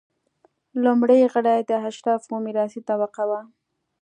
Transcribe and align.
لومړي 0.83 1.19
غړي 1.33 1.57
د 1.69 1.71
اشرافو 1.89 2.35
میراثي 2.45 2.81
طبقه 2.89 3.23
وه. 3.29 3.41